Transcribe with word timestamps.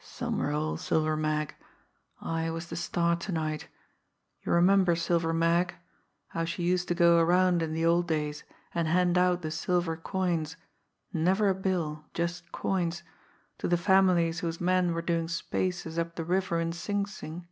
"Some 0.00 0.42
role, 0.42 0.76
Silver 0.76 1.16
Mag! 1.16 1.54
I 2.20 2.50
was 2.50 2.68
the 2.68 2.76
star 2.76 3.16
to 3.16 3.32
night! 3.32 3.68
You 4.44 4.52
remember 4.52 4.94
Silver 4.94 5.32
Mag 5.32 5.76
how 6.26 6.44
she 6.44 6.62
used 6.62 6.88
to 6.88 6.94
go 6.94 7.16
around 7.18 7.62
in 7.62 7.72
the 7.72 7.86
old 7.86 8.06
days 8.06 8.44
and 8.74 8.86
hand 8.86 9.16
out 9.16 9.40
the 9.40 9.50
silver 9.50 9.96
coins, 9.96 10.56
never 11.14 11.48
a 11.48 11.54
bill, 11.54 12.04
just 12.12 12.52
coins, 12.52 13.02
to 13.56 13.66
the 13.66 13.78
families 13.78 14.40
whose 14.40 14.60
men 14.60 14.92
were 14.92 15.00
doing 15.00 15.26
spaces 15.26 15.98
up 15.98 16.16
the 16.16 16.22
river 16.26 16.60
in 16.60 16.74
Sing 16.74 17.06
Sing? 17.06 17.46